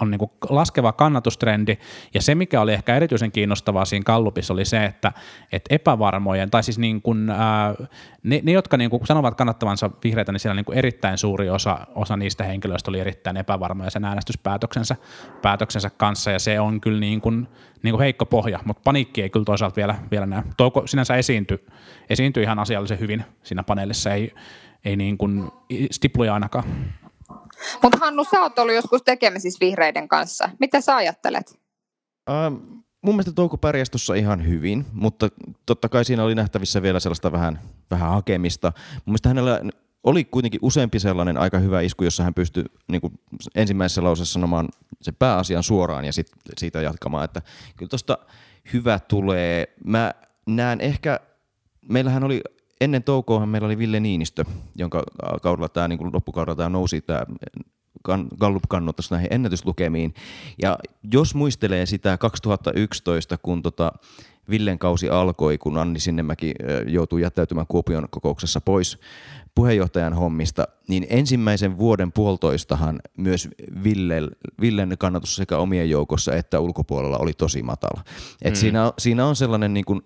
[0.00, 1.78] on niin kuin laskeva kannatustrendi,
[2.14, 5.12] ja se mikä oli ehkä erityisen kiinnostavaa siinä Kallupissa oli se, että,
[5.52, 7.74] että epävarmojen, tai siis niin kuin, ää,
[8.22, 11.86] ne, ne, jotka niin kuin sanovat kannattavansa vihreitä, niin siellä niin kuin erittäin suuri osa,
[11.94, 14.96] osa niistä henkilöistä oli erittäin epävarmoja sen äänestyspäätöksensä
[15.42, 17.48] päätöksensä kanssa, ja se on kyllä niin kuin,
[17.82, 20.42] niin kuin heikko pohja, mutta paniikki ei kyllä toisaalta vielä, vielä näy.
[20.56, 21.66] Touko sinänsä esiintyi,
[22.10, 24.34] esiintyi ihan asiallisen hyvin siinä paneelissa, ei,
[24.84, 25.50] ei niin kuin
[25.90, 26.64] stipluja ainakaan.
[27.82, 30.50] Mutta Hannu, sä oot ollut joskus tekemisissä vihreiden kanssa.
[30.60, 31.58] Mitä sä ajattelet?
[32.30, 32.54] Ähm,
[33.02, 35.28] mun mielestä Touko pärjäsi tuossa ihan hyvin, mutta
[35.66, 37.60] totta kai siinä oli nähtävissä vielä sellaista vähän,
[37.90, 38.72] vähän hakemista.
[38.94, 39.60] Mun mielestä hänellä
[40.04, 43.12] oli kuitenkin useampi sellainen aika hyvä isku, jossa hän pystyi niin kuin
[43.54, 44.68] ensimmäisessä lauseessa sanomaan
[45.00, 46.26] sen pääasian suoraan ja sit
[46.58, 47.42] siitä jatkamaan, että
[47.76, 48.18] kyllä tuosta
[48.72, 49.74] hyvä tulee.
[49.84, 50.14] Mä
[50.46, 51.20] näen ehkä,
[51.88, 52.40] meillähän oli
[52.80, 54.44] ennen toukoahan meillä oli Ville Niinistö,
[54.76, 55.02] jonka
[55.42, 57.22] kaudella tämä niin loppukaudella tämä nousi tämä
[58.40, 60.14] Gallup-kannatus näihin ennätyslukemiin.
[60.62, 60.78] Ja
[61.12, 63.92] jos muistelee sitä 2011, kun tota
[64.50, 66.54] Villen kausi alkoi, kun Anni Sinnemäki
[66.86, 68.98] joutui jättäytymään Kuopion kokouksessa pois
[69.54, 73.48] puheenjohtajan hommista, niin ensimmäisen vuoden puolitoistahan myös
[73.84, 74.22] Ville,
[74.60, 78.04] Villen kannatus sekä omien joukossa että ulkopuolella oli tosi matala.
[78.42, 78.56] Et mm.
[78.56, 80.00] siinä, siinä on sellainen niin kuin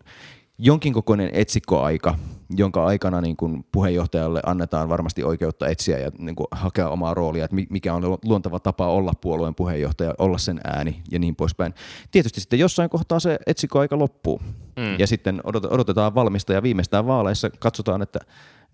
[0.58, 2.18] jonkin kokoinen etsikkoaika,
[2.56, 7.44] jonka aikana niin kuin puheenjohtajalle annetaan varmasti oikeutta etsiä ja niin kuin hakea omaa roolia,
[7.44, 11.74] että mikä on luontava tapa olla puolueen puheenjohtaja, olla sen ääni ja niin poispäin.
[12.10, 14.40] Tietysti sitten jossain kohtaa se etsikkoaika loppuu
[14.76, 14.98] mm.
[14.98, 18.18] ja sitten odotetaan valmista ja viimeistään vaaleissa katsotaan, että,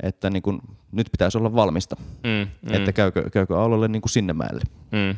[0.03, 0.61] että niin kuin
[0.93, 2.75] nyt pitäisi olla valmista, mm, mm.
[2.75, 4.62] että käykö, käykö Aallolle niin kuin sinne mäelle.
[4.93, 5.17] Mm.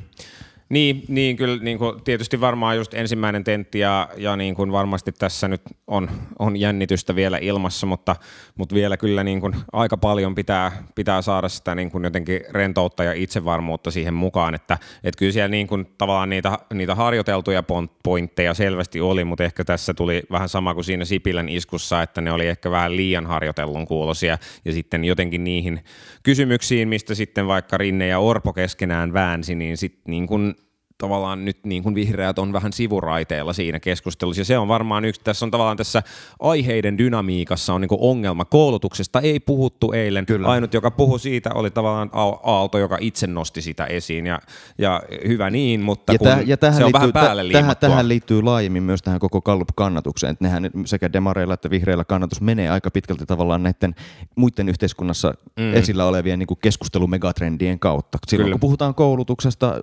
[0.70, 5.12] Niin, niin kyllä niin kuin tietysti varmaan just ensimmäinen tentti ja, ja niin kuin varmasti
[5.12, 8.16] tässä nyt on, on jännitystä vielä ilmassa, mutta,
[8.54, 13.04] mutta vielä kyllä niin kuin aika paljon pitää, pitää saada sitä niin kuin jotenkin rentoutta
[13.04, 17.62] ja itsevarmuutta siihen mukaan, että, että kyllä siellä niin kuin tavallaan niitä, niitä harjoiteltuja
[18.02, 22.32] pointteja selvästi oli, mutta ehkä tässä tuli vähän sama kuin siinä Sipilän iskussa, että ne
[22.32, 25.80] oli ehkä vähän liian harjoitellun kuulosia ja sitten jotenkin niihin
[26.22, 30.54] kysymyksiin, mistä sitten vaikka Rinne ja Orpo keskenään väänsi, niin sitten niin kuin
[31.00, 34.40] tavallaan nyt niin kuin vihreät on vähän sivuraiteilla siinä keskustelussa.
[34.40, 36.02] Ja se on varmaan yksi, tässä on tavallaan tässä
[36.40, 38.44] aiheiden dynamiikassa on niin kuin ongelma.
[38.44, 40.26] Koulutuksesta ei puhuttu eilen.
[40.26, 40.48] Kyllä.
[40.48, 42.10] Ainut, joka puhui siitä, oli tavallaan
[42.42, 44.26] Aalto, joka itse nosti sitä esiin.
[44.26, 44.38] Ja,
[44.78, 47.76] ja hyvä niin, mutta ja kun täh, ja tähän se on liittyy, vähän päälle tähän,
[47.80, 50.30] tähän liittyy laajemmin myös tähän koko Gallup-kannatukseen.
[50.30, 53.94] Että nehän sekä demareilla että vihreillä kannatus menee aika pitkälti tavallaan näiden
[54.36, 55.74] muiden yhteiskunnassa mm.
[55.74, 58.18] esillä olevien niin kuin keskustelumegatrendien kautta.
[58.28, 58.54] Silloin Kyllä.
[58.54, 59.74] kun puhutaan koulutuksesta,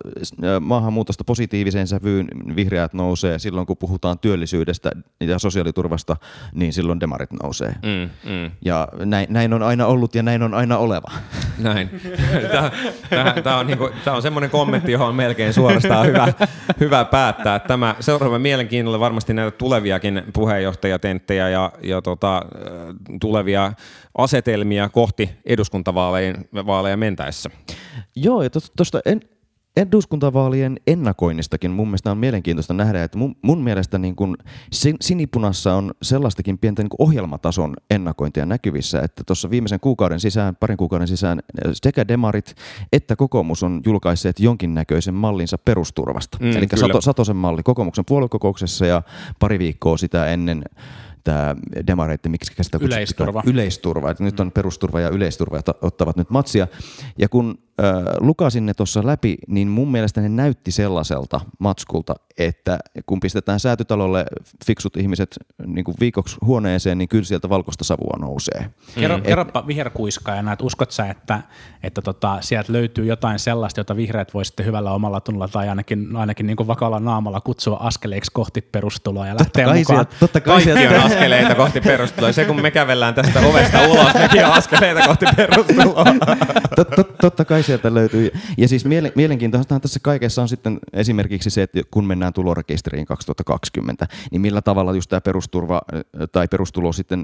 [0.62, 3.40] maahanmuutosta, maahanmuutosta positiiviseen sävyyn vihreät nousee.
[3.40, 6.16] Silloin kun puhutaan työllisyydestä ja sosiaaliturvasta,
[6.54, 7.76] niin silloin demarit nousee.
[7.84, 8.52] Mm, mm.
[8.66, 11.12] Ja näin, näin on aina ollut ja näin on aina oleva.
[11.58, 11.90] Näin.
[13.44, 16.34] Tämä on, niinku, on semmoinen kommentti, johon on melkein suorastaan hyvä,
[16.80, 17.60] hyvä päättää.
[17.60, 22.42] Tämä seuraava mielenkiinnolla varmasti näitä tuleviakin puheenjohtajatenttejä ja, ja tota,
[23.22, 23.74] tulevia
[24.18, 27.50] asetelmia kohti eduskuntavaaleja mentäessä.
[28.16, 29.22] Joo, ja tuosta en,
[29.78, 34.38] eduskuntavaalien ennakoinnistakin mun mielestä on mielenkiintoista nähdä, että mun, mun mielestä niin kun
[35.02, 41.08] sinipunassa on sellaistakin pientä niin ohjelmatason ennakointia näkyvissä, että tuossa viimeisen kuukauden sisään, parin kuukauden
[41.08, 41.40] sisään
[41.74, 42.56] sekä demarit
[42.94, 46.38] että kokoomus on julkaisseet jonkinnäköisen mallinsa perusturvasta.
[46.42, 49.02] Mm, Eli Sato, Satosen malli kokoomuksen puoluekokouksessa ja
[49.40, 50.64] pari viikkoa sitä ennen
[51.24, 51.56] tämä
[51.88, 53.44] demareiden, miksi sitä Yleisturva.
[53.46, 54.12] Yleisturva.
[54.12, 56.68] Että nyt on perusturva ja yleisturva ottavat nyt matsia.
[57.18, 57.67] Ja kun äh,
[58.20, 64.26] lukasin ne tuossa läpi, niin mun mielestä ne näytti sellaiselta matskulta, että kun pistetään säätytalolle
[64.66, 68.70] fiksut ihmiset niin kuin viikoksi huoneeseen, niin kyllä sieltä valkoista savua nousee.
[68.96, 69.24] Kerro, mm.
[69.24, 71.42] kerropa viherkuiskaajana, että uskot sä, että,
[71.84, 76.48] että tota, sieltä löytyy jotain sellaista, jota vihreät voisitte hyvällä omalla tunnolla tai ainakin, ainakin
[76.48, 80.06] niin kuin vakalla naamalla kutsua askeleiksi kohti perustuloa ja lähteä totta mukaan.
[80.06, 80.96] Sieltä, totta kai Kaikki sieltä.
[80.96, 82.32] on askeleita kohti perustuloa.
[82.32, 86.06] Se kun me kävellään tästä ovesta ulos, nekin on askeleita kohti perustuloa.
[86.76, 88.32] Tot, tot, totta kai sieltä löytyy.
[88.58, 94.42] Ja siis mielenkiintoista tässä kaikessa on sitten esimerkiksi se, että kun mennään tulorekisteriin 2020, niin
[94.42, 95.82] millä tavalla just tämä perusturva
[96.32, 97.24] tai perustulo sitten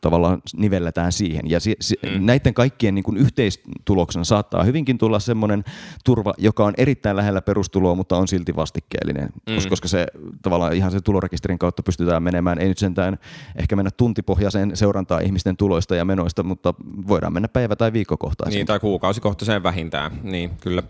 [0.00, 1.50] tavallaan nivelletään siihen.
[1.50, 2.26] Ja si, si, mm.
[2.26, 5.64] näiden kaikkien niin kuin yhteistuloksena saattaa hyvinkin tulla semmoinen
[6.04, 9.68] turva, joka on erittäin lähellä perustuloa, mutta on silti vastikkeellinen, mm.
[9.68, 10.06] koska se
[10.42, 13.18] tavallaan ihan sen tulorekisterin kautta pystytään menemään, ei nyt sentään
[13.56, 16.74] ehkä mennä tuntipohjaiseen seurantaan ihmisten tuloista ja menoista, mutta
[17.08, 18.58] voidaan mennä päivä- tai viikkokohtaisesti.
[18.58, 20.82] Niin, tai kuukausikohtaiseen vähintään, niin kyllä.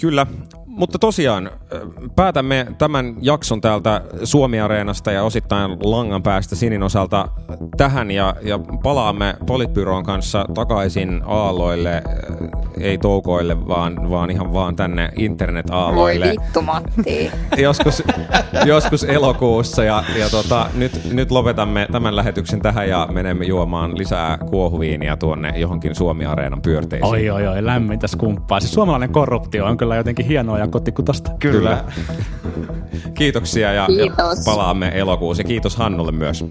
[0.00, 0.26] Kyllä,
[0.66, 1.50] mutta tosiaan
[2.16, 7.28] päätämme tämän jakson täältä Suomi-areenasta ja osittain langan päästä Sinin osalta
[7.76, 12.02] tähän ja, ja palaamme Politbyroon kanssa takaisin aalloille,
[12.80, 17.30] ei toukoille, vaan, vaan ihan vaan tänne Voi internet-aalloille vittu Matti.
[17.56, 18.02] joskus,
[18.64, 24.38] joskus elokuussa ja, ja tota, nyt, nyt lopetamme tämän lähetyksen tähän ja menemme juomaan lisää
[24.50, 27.10] kuohuviinia tuonne johonkin Suomi-areenan pyörteisiin.
[27.10, 28.60] Oi, oi, oi, lämmintä skumppaa.
[28.60, 31.30] Se suomalainen korruptio on kyllä jotenkin hienoa ja kotikutosta.
[31.38, 31.84] Kyllä.
[33.14, 34.44] Kiitoksia ja, ja Kiitos.
[34.44, 35.44] palaamme elokuussa.
[35.44, 36.44] Kiitos Hannulle myös.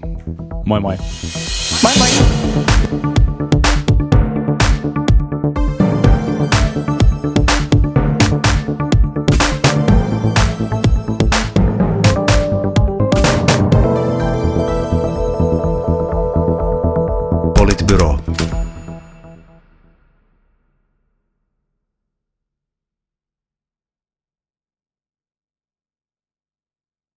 [0.64, 0.96] Moi moi.
[1.82, 3.17] Moi moi.